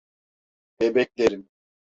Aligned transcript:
Bebeklerim! 0.79 1.49